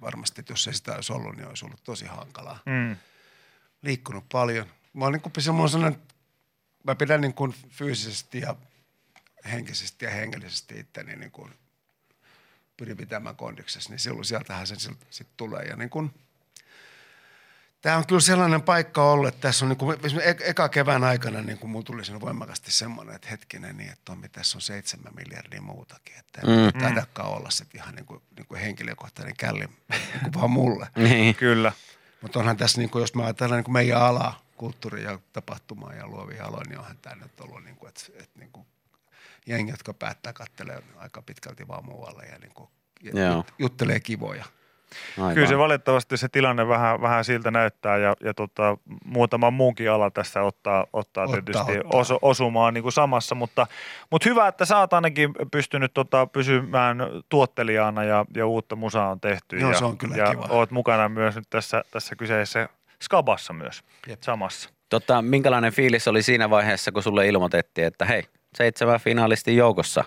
varmasti, 0.00 0.40
että 0.40 0.52
jos 0.52 0.66
ei 0.66 0.74
sitä 0.74 0.94
olisi 0.94 1.12
ollut, 1.12 1.36
niin 1.36 1.48
olisi 1.48 1.64
ollut 1.64 1.84
tosi 1.84 2.06
hankalaa. 2.06 2.58
Mm. 2.66 2.96
liikkunut 3.82 4.24
paljon. 4.32 4.66
Mä 4.92 5.04
oon 5.04 5.12
niin 5.12 5.20
kuin 5.20 5.32
semmoinen, 5.38 6.02
mä 6.84 6.94
pidän 6.94 7.20
niin 7.20 7.34
kuin 7.34 7.54
fyysisesti 7.68 8.40
ja 8.40 8.56
henkisesti 9.44 10.04
ja 10.04 10.10
hengellisesti 10.10 10.78
itteni 10.78 11.16
niin 11.16 11.30
kuin 11.30 11.52
pyrin 12.76 12.96
pitämään 12.96 13.36
kondiksessa, 13.36 13.90
niin 13.90 13.98
silloin 13.98 14.24
sieltähän 14.24 14.66
se 14.66 14.74
sitten 14.76 15.36
tulee. 15.36 15.64
Ja 15.64 15.76
niin 15.76 15.90
kuin, 15.90 16.14
Tämä 17.82 17.96
on 17.96 18.06
kyllä 18.06 18.20
sellainen 18.20 18.62
paikka 18.62 19.10
ollut, 19.10 19.28
että 19.28 19.40
tässä 19.40 19.64
on 19.64 19.68
niin 19.68 19.76
kuin, 19.78 19.98
esimerkiksi 20.04 20.48
eka 20.50 20.68
kevään 20.68 21.04
aikana 21.04 21.40
niin 21.42 21.58
kuin 21.58 21.70
mulla 21.70 21.84
tuli 21.84 22.04
sen 22.04 22.20
voimakkaasti 22.20 22.70
semmoinen, 22.72 23.14
että 23.14 23.28
hetkinen 23.28 23.76
niin, 23.76 23.88
että 23.90 24.02
Tommi, 24.04 24.28
tässä 24.28 24.58
on 24.58 24.62
seitsemän 24.62 25.12
miljardia 25.16 25.62
muutakin. 25.62 26.14
Että 26.18 26.40
Mm. 26.46 26.80
taidakaan 26.80 27.28
olla 27.28 27.50
sitten 27.50 27.80
ihan 27.80 27.94
niin 27.94 28.06
kuin, 28.06 28.22
niin 28.36 28.46
kuin 28.46 28.60
henkilökohtainen 28.60 29.36
källi 29.36 29.68
niin 29.90 30.20
kuin 30.22 30.34
vaan 30.34 30.50
mulle. 30.50 30.88
Niin. 30.96 31.34
Kyllä. 31.34 31.72
Mutta 32.20 32.38
onhan 32.38 32.56
tässä, 32.56 32.78
niin 32.78 32.90
kuin, 32.90 33.00
jos 33.00 33.14
mä 33.14 33.24
ajatellaan 33.24 33.58
niin 33.58 33.64
kuin 33.64 33.72
meidän 33.72 34.02
ala, 34.02 34.40
kulttuuri 34.56 35.02
ja 35.04 35.18
tapahtuma 35.32 35.92
ja 35.92 36.06
luovia 36.06 36.44
aloja, 36.44 36.64
niin 36.68 36.78
onhan 36.78 36.98
tämä 37.02 37.16
nyt 37.16 37.40
ollut, 37.40 37.64
niin 37.64 37.76
kuin, 37.76 37.88
että, 37.88 38.02
että 38.22 38.38
niin 38.38 38.50
kuin, 38.52 38.66
jengi, 39.46 39.70
jotka 39.70 39.94
päättää 39.94 40.32
kattelee 40.32 40.82
aika 40.96 41.22
pitkälti 41.22 41.68
vaan 41.68 41.84
muualle 41.84 42.24
ja, 42.26 42.38
niin 42.38 42.54
kuin, 42.54 42.70
ja 43.02 43.44
juttelee 43.58 44.00
kivoja. 44.00 44.44
Aivan. 45.18 45.34
Kyllä 45.34 45.46
se 45.48 45.58
valitettavasti 45.58 46.16
se 46.16 46.28
tilanne 46.28 46.68
vähän, 46.68 47.00
vähän 47.00 47.24
siltä 47.24 47.50
näyttää 47.50 47.96
ja, 47.96 48.14
ja 48.24 48.34
tota, 48.34 48.76
muutama 49.04 49.50
muunkin 49.50 49.90
ala 49.90 50.10
tässä 50.10 50.42
ottaa, 50.42 50.86
ottaa, 50.92 51.24
Ottaa, 51.24 51.42
tietysti 51.42 51.78
ottaa. 51.78 52.00
Osu, 52.00 52.18
osumaan 52.22 52.74
niin 52.74 52.82
kuin 52.82 52.92
samassa, 52.92 53.34
mutta, 53.34 53.66
mutta 54.10 54.28
hyvä, 54.28 54.48
että 54.48 54.64
sä 54.64 54.78
oot 54.78 54.92
ainakin 54.92 55.32
pystynyt 55.52 55.94
tota, 55.94 56.26
pysymään 56.26 56.98
tuottelijana 57.28 58.04
ja, 58.04 58.24
ja 58.36 58.46
uutta 58.46 58.76
musaa 58.76 59.10
on 59.10 59.20
tehty 59.20 59.58
Joo, 59.58 59.70
ja, 59.70 59.78
se 59.78 59.84
on 59.84 59.98
kyllä 59.98 60.16
ja 60.16 60.30
kiva. 60.30 60.46
oot 60.50 60.70
mukana 60.70 61.08
myös 61.08 61.36
nyt 61.36 61.50
tässä, 61.50 61.82
tässä 61.90 62.16
kyseisessä 62.16 62.68
skabassa 63.02 63.52
myös 63.52 63.82
Jep. 64.08 64.22
samassa. 64.22 64.70
Tota, 64.88 65.22
minkälainen 65.22 65.72
fiilis 65.72 66.08
oli 66.08 66.22
siinä 66.22 66.50
vaiheessa, 66.50 66.92
kun 66.92 67.02
sulle 67.02 67.28
ilmoitettiin, 67.28 67.86
että 67.86 68.04
hei, 68.04 68.24
seitsemän 68.54 69.00
finalistin 69.00 69.56
joukossa, 69.56 70.04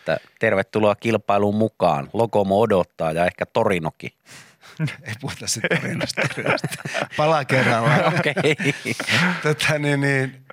että 0.00 0.20
tervetuloa 0.38 0.94
kilpailuun 0.94 1.54
mukaan. 1.54 2.10
Lokomo 2.12 2.60
odottaa 2.60 3.12
ja 3.12 3.26
ehkä 3.26 3.46
Torinokin. 3.46 4.12
Ei 5.02 5.14
puhuta 5.20 5.46
sitten 5.46 5.80
tarinasta. 5.80 6.22
Pala 7.16 7.44
kerrallaan. 7.44 8.06
Okei. 8.18 8.56
Tätä, 9.42 9.78
niin, 9.78 10.00
niin, 10.00 10.44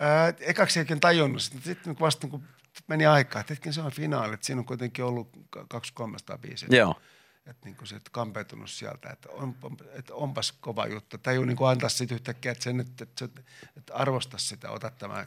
ää, 0.00 0.32
ekaksi 0.40 0.78
ei 0.78 0.82
oikein 0.82 1.00
tajunnut. 1.00 1.42
Sitten 1.42 1.62
sitten 1.62 1.96
vasta 2.00 2.28
kun 2.28 2.42
meni 2.86 3.06
aikaa, 3.06 3.40
että 3.40 3.52
hetken 3.52 3.72
se 3.72 3.80
on 3.80 3.92
finaali, 3.92 4.34
että 4.34 4.46
siinä 4.46 4.58
on 4.58 4.64
kuitenkin 4.64 5.04
ollut 5.04 5.28
200 5.68 6.38
biisiä. 6.38 6.68
Joo. 6.70 6.94
Että 7.46 7.66
niin 7.66 7.76
se, 7.84 7.96
että 7.96 8.10
kampeutunut 8.12 8.70
sieltä, 8.70 9.10
että, 9.10 9.28
on, 9.30 9.56
että 9.92 10.14
onpas 10.14 10.52
kova 10.52 10.86
juttu. 10.86 11.18
Taju 11.18 11.44
niin 11.44 11.56
antaa 11.70 11.88
sitten 11.88 12.14
yhtäkkiä, 12.14 12.52
että, 12.52 12.64
sen, 12.64 12.80
että, 12.80 13.04
että, 13.04 13.42
että 13.76 13.94
arvosta 13.94 14.38
sitä, 14.38 14.70
ota 14.70 14.90
tämä 14.90 15.26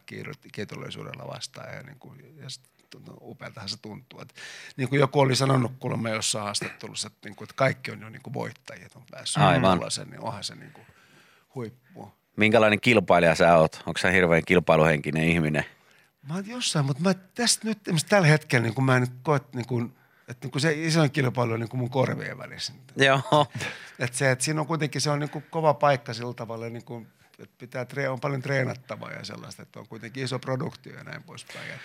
kiitollisuudella 0.51 1.27
vastaan 1.27 1.75
ja, 1.75 1.83
niin 1.83 1.99
kuin, 1.99 2.37
ja 2.37 2.49
sit, 2.49 2.74
no, 3.07 3.17
upealtahan 3.21 3.69
se 3.69 3.77
tuntuu. 3.81 4.21
Että, 4.21 4.33
niin 4.77 4.89
kuin 4.89 4.99
joku 4.99 5.19
oli 5.19 5.35
sanonut 5.35 5.71
kuulemma 5.79 6.09
jossain 6.09 6.43
haastattelussa, 6.43 7.07
että, 7.07 7.29
niin 7.29 7.35
kuin, 7.35 7.45
että 7.45 7.55
kaikki 7.55 7.91
on 7.91 8.01
jo 8.01 8.09
niin 8.09 8.21
kuin 8.21 8.33
voittajia, 8.33 8.85
että 8.85 8.99
on 8.99 9.05
päässyt 9.11 9.43
Aivan. 9.43 9.71
tuollaisen, 9.71 10.09
niin 10.09 10.21
onhan 10.21 10.43
se 10.43 10.55
niin 10.55 10.71
kuin 10.71 10.87
huippu. 11.55 12.11
Minkälainen 12.35 12.81
kilpailija 12.81 13.35
sä 13.35 13.57
oot? 13.57 13.83
Onko 13.85 13.97
sä 13.97 14.11
hirveän 14.11 14.45
kilpailuhenkinen 14.45 15.23
ihminen? 15.23 15.65
Mä 16.27 16.33
oon 16.33 16.47
jossain, 16.47 16.85
mutta 16.85 17.03
mä 17.03 17.13
tästä 17.13 17.67
nyt 17.67 17.79
tällä 18.09 18.27
hetkellä 18.27 18.63
niin 18.63 18.73
kuin 18.73 18.85
mä 18.85 18.95
en 18.95 19.01
nyt 19.01 19.11
koe, 19.23 19.41
niin 19.53 19.67
kuin, 19.67 19.95
että 20.27 20.45
niin 20.45 20.51
kuin 20.51 20.61
se 20.61 20.73
isoin 20.73 21.11
kilpailu 21.11 21.53
on 21.53 21.59
niin 21.59 21.69
kuin 21.69 21.79
mun 21.79 21.89
korvien 21.89 22.37
välissä. 22.37 22.73
Joo. 22.95 23.47
Että 23.99 24.17
se, 24.17 24.31
että 24.31 24.45
siinä 24.45 24.61
on 24.61 24.67
kuitenkin 24.67 25.01
se 25.01 25.09
on 25.09 25.19
niin 25.19 25.29
kuin 25.29 25.45
kova 25.49 25.73
paikka 25.73 26.13
sillä 26.13 26.33
tavalla, 26.33 26.69
niin 26.69 26.85
kuin, 26.85 27.07
että 27.39 27.55
pitää 27.57 27.85
on 28.11 28.19
paljon 28.19 28.41
treenattavaa 28.41 29.11
ja 29.11 29.25
sellaista, 29.25 29.61
että 29.61 29.79
on 29.79 29.87
kuitenkin 29.87 30.23
iso 30.23 30.39
produktio 30.39 30.95
ja 30.97 31.03
näin 31.03 31.23
poispäin. 31.23 31.71
Et 31.71 31.81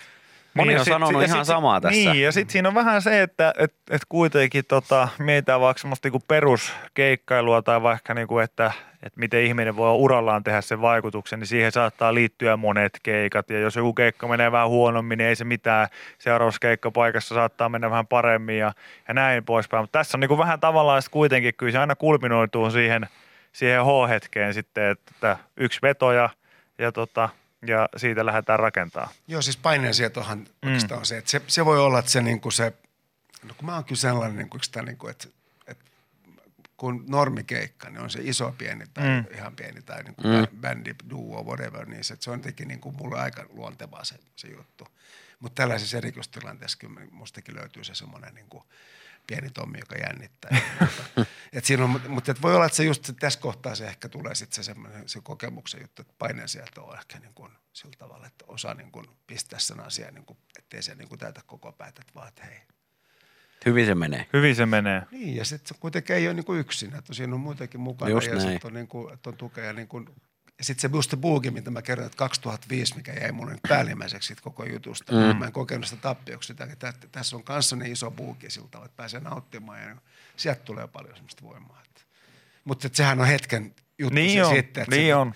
Moni 0.53 0.73
ja 0.73 0.79
on 0.79 0.85
sit- 0.85 0.93
sanonut 0.93 1.21
ja 1.21 1.27
ihan 1.27 1.45
sit- 1.45 1.53
samaa 1.53 1.81
tässä. 1.81 2.11
Niin, 2.11 2.23
ja 2.23 2.31
sitten 2.31 2.51
siinä 2.51 2.69
on 2.69 2.75
vähän 2.75 3.01
se, 3.01 3.21
että 3.21 3.53
et, 3.57 3.73
et 3.89 4.01
kuitenkin 4.09 4.65
tota, 4.67 5.07
mietitään 5.19 5.61
vaikka 5.61 5.81
semmoista 5.81 6.05
niinku 6.05 6.23
peruskeikkailua 6.27 7.61
tai 7.61 7.81
vaikka, 7.81 8.13
niinku, 8.13 8.39
että 8.39 8.71
et 9.03 9.17
miten 9.17 9.43
ihminen 9.43 9.75
voi 9.75 9.91
urallaan 9.95 10.43
tehdä 10.43 10.61
sen 10.61 10.81
vaikutuksen, 10.81 11.39
niin 11.39 11.47
siihen 11.47 11.71
saattaa 11.71 12.13
liittyä 12.13 12.57
monet 12.57 12.99
keikat. 13.03 13.49
Ja 13.49 13.59
jos 13.59 13.75
joku 13.75 13.93
keikka 13.93 14.27
menee 14.27 14.51
vähän 14.51 14.69
huonommin, 14.69 15.17
niin 15.17 15.27
ei 15.27 15.35
se 15.35 15.43
mitään. 15.43 15.87
Seuraavassa 16.19 16.59
keikkapaikassa 16.59 17.35
saattaa 17.35 17.69
mennä 17.69 17.89
vähän 17.89 18.07
paremmin 18.07 18.57
ja, 18.57 18.71
ja 19.07 19.13
näin 19.13 19.45
poispäin. 19.45 19.83
Mutta 19.83 19.99
tässä 19.99 20.17
on 20.17 20.19
niinku 20.19 20.37
vähän 20.37 20.59
tavallaan 20.59 21.01
sit 21.01 21.11
kuitenkin, 21.11 21.53
kyllä 21.57 21.71
se 21.71 21.77
aina 21.77 21.95
kulminoituu 21.95 22.71
siihen, 22.71 23.07
siihen 23.51 23.85
H-hetkeen 23.85 24.53
sitten, 24.53 24.91
että 24.91 25.37
yksi 25.57 25.79
veto 25.81 26.11
ja, 26.11 26.29
ja, 26.77 26.91
tota, 26.91 27.29
ja 27.67 27.89
siitä 27.97 28.25
lähdetään 28.25 28.59
rakentamaan. 28.59 29.13
Joo, 29.27 29.41
siis 29.41 29.57
paineensietohan 29.57 30.37
mm. 30.37 30.45
oikeastaan 30.65 30.99
on 30.99 31.05
se, 31.05 31.17
että 31.17 31.31
se, 31.31 31.41
se 31.47 31.65
voi 31.65 31.79
olla, 31.79 31.99
että 31.99 32.11
se, 32.11 32.21
niin 32.21 32.41
kuin 32.41 32.53
se 32.53 32.73
no 33.43 33.53
kun 33.57 33.65
mä 33.65 33.75
oon 33.75 33.83
kyllä 33.85 33.99
sellainen, 33.99 34.37
niin 34.37 34.49
kuin, 34.49 34.63
sitä, 34.63 34.81
niin 34.81 34.97
kuin, 34.97 35.11
että, 35.11 35.27
että 35.67 35.85
kun 36.77 37.03
normikeikka, 37.07 37.89
niin 37.89 38.01
on 38.01 38.09
se 38.09 38.19
iso 38.23 38.55
pieni 38.57 38.85
tai 38.93 39.03
Mm. 39.03 39.25
ihan 39.35 39.55
pieni 39.55 39.81
tai 39.81 40.03
niin 40.03 40.15
kuin 40.15 40.27
Mm. 40.27 40.39
mm. 40.39 40.61
bändi, 40.61 40.95
duo, 41.09 41.43
whatever, 41.43 41.85
niin 41.89 42.03
se, 42.03 42.17
se 42.19 42.31
on 42.31 42.39
jotenkin 42.39 42.67
niin 42.67 42.79
kuin 42.79 42.95
mulle 42.95 43.19
aika 43.19 43.45
luontevaa 43.49 44.03
se, 44.03 44.15
se 44.35 44.47
juttu. 44.47 44.87
Mutta 45.39 45.61
tällaisessa 45.61 45.97
erikoistilanteessa 45.97 46.77
kyllä 46.77 47.01
mustakin 47.11 47.55
löytyy 47.55 47.83
se 47.83 47.95
semmoinen 47.95 48.35
niin 48.35 48.47
kuin 48.49 48.63
pieni 49.27 49.49
Tommi, 49.49 49.79
joka 49.79 49.95
jännittää. 49.95 50.57
et 51.53 51.65
siinä 51.65 51.83
on, 51.83 52.01
mutta 52.07 52.31
et 52.31 52.41
voi 52.41 52.55
olla, 52.55 52.65
että 52.65 52.75
se 52.75 52.83
just 52.83 53.05
se, 53.05 53.13
tässä 53.13 53.39
kohtaa 53.39 53.75
se 53.75 53.87
ehkä 53.87 54.09
tulee 54.09 54.35
sitten 54.35 54.55
se, 54.55 54.63
semmoinen, 54.63 55.09
se 55.09 55.19
kokemuksen 55.23 55.81
juttu, 55.81 56.01
että 56.01 56.13
paineen 56.19 56.49
sieltä 56.49 56.81
on 56.81 56.97
ehkä 56.97 57.19
niin 57.19 57.33
kuin 57.33 57.51
sillä 57.73 57.95
tavalla, 57.97 58.27
että 58.27 58.45
osaa 58.47 58.73
niin 58.73 58.91
kuin 58.91 59.05
pistää 59.27 59.59
sen 59.59 59.79
asian, 59.79 60.13
niin 60.13 60.25
kuin, 60.25 60.37
ettei 60.59 60.83
se 60.83 60.95
niin 60.95 61.09
kuin 61.09 61.19
täytä 61.19 61.41
koko 61.45 61.71
päätä, 61.71 62.01
että 62.01 62.13
vaan, 62.15 62.27
että 62.27 62.45
hei. 62.45 62.61
Hyvin 63.65 63.85
se 63.85 63.95
menee. 63.95 64.27
Hyvin 64.33 64.55
se 64.55 64.65
menee. 64.65 65.03
Niin, 65.11 65.35
ja 65.35 65.45
sitten 65.45 65.67
se 65.67 65.75
kuitenkin 65.79 66.15
ei 66.15 66.27
ole 66.27 66.33
niin 66.33 66.45
kuin 66.45 66.59
yksin, 66.59 66.95
että 66.95 67.13
siinä 67.13 67.33
on 67.33 67.39
muitakin 67.39 67.79
mukana. 67.79 68.11
Just 68.11 68.27
ja 68.27 68.39
sitten 68.39 68.59
on, 68.67 68.73
niin 68.73 68.87
kuin, 68.87 69.13
että 69.13 69.29
on 69.29 69.37
tukea. 69.37 69.73
Niin 69.73 69.87
kuin, 69.87 70.09
ja 70.61 70.65
sitten 70.65 70.91
se 70.91 70.95
just 70.97 71.11
se 71.11 71.17
buuki, 71.17 71.51
mitä 71.51 71.71
mä 71.71 71.81
kerroin, 71.81 72.05
että 72.05 72.17
2005, 72.17 72.95
mikä 72.95 73.13
jäi 73.13 73.31
mulle 73.31 73.51
nyt 73.51 73.61
päällimmäiseksi 73.69 74.35
koko 74.41 74.65
jutusta. 74.65 75.13
Mm. 75.13 75.37
Mä 75.37 75.45
en 75.45 75.51
kokenut 75.51 75.85
sitä 75.85 76.01
tappioksi 76.01 76.47
sitä, 76.47 76.63
että 76.63 76.89
että 76.89 77.07
tässä 77.11 77.35
on 77.35 77.43
kanssa 77.43 77.75
niin 77.75 77.91
iso 77.91 78.11
buuki 78.11 78.49
sillä 78.49 78.67
tavalla, 78.71 78.85
että 78.85 78.97
pääsee 78.97 79.19
nauttimaan 79.19 79.81
ja 79.81 79.95
sieltä 80.35 80.61
tulee 80.61 80.87
paljon 80.87 81.15
semmoista 81.15 81.43
voimaa. 81.43 81.81
Mutta 82.63 82.89
sehän 82.93 83.19
on 83.19 83.27
hetken 83.27 83.75
juttu 83.99 84.15
Niin 84.15 84.31
se 84.31 84.43
on, 84.43 84.55
sitten. 84.55 84.83
Että 84.83 84.95
niin 84.95 85.07
se, 85.07 85.15
on. 85.15 85.33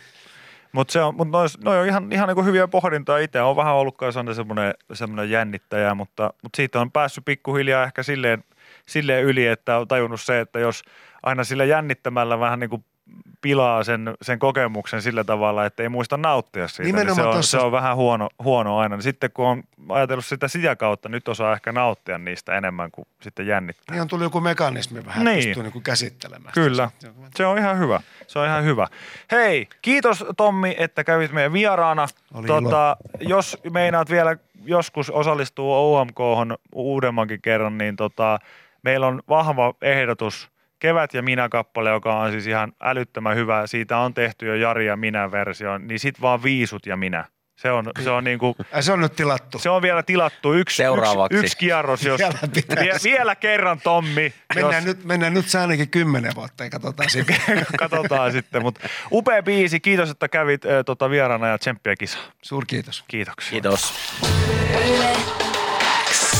Mutta 0.71 0.91
se 0.91 1.01
on, 1.01 1.15
mut 1.15 1.29
nois, 1.29 1.59
noi 1.59 1.79
on 1.79 1.87
ihan, 1.87 2.11
ihan 2.11 2.27
niinku 2.27 2.43
hyviä 2.43 2.67
pohdintoja. 2.67 3.23
Itse 3.23 3.41
on 3.41 3.55
vähän 3.55 3.73
ollut 3.73 3.97
kanssa 3.97 4.33
semmoinen, 4.33 4.73
semmoinen 4.93 5.29
jännittäjä, 5.29 5.95
mutta, 5.95 6.33
mutta 6.43 6.57
siitä 6.57 6.81
on 6.81 6.91
päässyt 6.91 7.25
pikkuhiljaa 7.25 7.83
ehkä 7.83 8.03
silleen, 8.03 8.43
silleen 8.87 9.23
yli, 9.23 9.47
että 9.47 9.77
on 9.77 9.87
tajunnut 9.87 10.21
se, 10.21 10.39
että 10.39 10.59
jos 10.59 10.83
aina 11.23 11.43
sillä 11.43 11.65
jännittämällä 11.65 12.39
vähän 12.39 12.59
niin 12.59 12.69
kuin 12.69 12.85
pilaa 13.41 13.83
sen, 13.83 14.15
sen 14.21 14.39
kokemuksen 14.39 15.01
sillä 15.01 15.23
tavalla, 15.23 15.65
että 15.65 15.83
ei 15.83 15.89
muista 15.89 16.17
nauttia 16.17 16.67
siitä. 16.67 16.83
Niin 16.83 16.95
Nimenomaan 16.95 17.15
se, 17.15 17.29
on, 17.29 17.35
tossa- 17.35 17.51
se 17.51 17.57
on 17.57 17.71
vähän 17.71 17.95
huono, 17.95 18.29
huono 18.43 18.77
aina. 18.77 18.95
Niin 18.95 19.03
Sitten 19.03 19.31
kun 19.31 19.45
on 19.47 19.63
ajatellut 19.89 20.25
sitä 20.25 20.47
sitä 20.47 20.75
kautta, 20.75 21.09
nyt 21.09 21.27
osaa 21.27 21.53
ehkä 21.53 21.71
nauttia 21.71 22.17
niistä 22.17 22.57
enemmän 22.57 22.91
kuin 22.91 23.07
sitten 23.21 23.47
jännittää. 23.47 23.93
niin 23.95 24.01
on 24.01 24.07
tullut 24.07 24.23
joku 24.23 24.41
mekanismi 24.41 25.05
vähän, 25.05 25.25
Niin. 25.25 25.35
niin. 25.39 25.47
pystyy 25.55 25.63
niin 25.71 25.83
käsittelemään. 25.83 26.53
Kyllä, 26.53 26.89
se 27.35 27.45
on 27.45 27.57
ihan 27.57 27.79
hyvä. 27.79 28.01
Se 28.27 28.39
on 28.39 28.45
ihan 28.47 28.63
hyvä. 28.63 28.87
Hei, 29.31 29.67
kiitos 29.81 30.25
Tommi, 30.37 30.75
että 30.79 31.03
kävit 31.03 31.31
meidän 31.31 31.53
vieraana. 31.53 32.07
Oli 32.33 32.47
tota, 32.47 32.97
jos 33.19 33.57
meinaat 33.71 34.09
vielä 34.09 34.37
joskus 34.63 35.09
osallistua 35.09 35.77
OMK 35.77 36.19
uudemmankin 36.75 37.41
kerran, 37.41 37.77
niin 37.77 37.95
tota, 37.95 38.39
meillä 38.83 39.07
on 39.07 39.21
vahva 39.29 39.73
ehdotus 39.81 40.49
Kevät 40.79 41.13
ja 41.13 41.21
minä 41.21 41.49
kappale, 41.49 41.89
joka 41.89 42.15
on 42.19 42.31
siis 42.31 42.47
ihan 42.47 42.71
älyttömän 42.81 43.35
hyvä. 43.35 43.67
Siitä 43.67 43.97
on 43.97 44.13
tehty 44.13 44.45
jo 44.45 44.55
Jari 44.55 44.85
ja 44.85 44.95
minä 44.97 45.31
versio, 45.31 45.77
niin 45.77 45.99
sit 45.99 46.21
vaan 46.21 46.43
viisut 46.43 46.85
ja 46.85 46.97
minä. 46.97 47.25
Se 47.55 47.71
on, 47.71 47.91
se 48.03 48.09
on 48.09 48.23
niinku, 48.23 48.55
Ai, 48.73 48.83
se 48.83 48.91
on 48.91 48.99
nyt 49.01 49.15
tilattu. 49.15 49.59
se 49.59 49.69
on 49.69 49.81
vielä 49.81 50.03
tilattu 50.03 50.53
yksi, 50.53 50.77
Seuraavaksi. 50.77 51.35
yksi, 51.37 51.45
yksi 51.45 51.57
kierros, 51.57 52.03
jos 52.03 52.19
Vielä 52.19 52.39
vie, 52.81 52.93
vielä 53.03 53.35
kerran 53.35 53.79
Tommi. 53.81 54.33
Mennään, 54.55 54.75
jos, 54.75 54.85
nyt, 54.85 55.03
mennään 55.03 55.33
nyt 55.33 55.49
se 55.49 55.59
ainakin 55.59 55.89
kymmenen 55.89 56.35
vuotta 56.35 56.63
ja 56.63 56.69
katsotaan 56.69 57.09
sitten. 57.09 57.37
Katsotaan 57.79 58.31
sitten, 58.31 58.61
mutta 58.61 58.89
upea 59.11 59.43
biisi. 59.43 59.79
Kiitos, 59.79 60.09
että 60.09 60.27
kävit 60.27 60.65
ö, 60.65 60.83
tota, 60.83 61.09
vieraana 61.09 61.47
ja 61.47 61.57
tsemppiä 61.57 61.95
kisa. 61.95 62.17
Suurkiitos. 62.41 63.03
Kiitoksia. 63.07 63.51
Kiitos. 63.51 63.93
Yle 64.87 65.15
X. 66.09 66.33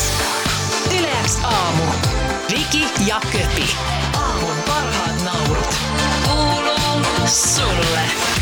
Yle 1.00 1.10
X 1.26 1.44
aamu. 1.44 1.84
Viki 2.52 2.88
ja 3.08 3.22
Köpi. 3.32 4.05
Aamun 7.26 8.35